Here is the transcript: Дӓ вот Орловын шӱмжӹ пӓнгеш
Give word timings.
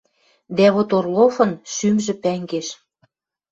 Дӓ 0.57 0.67
вот 0.75 0.89
Орловын 0.97 1.51
шӱмжӹ 1.73 2.13
пӓнгеш 2.23 2.67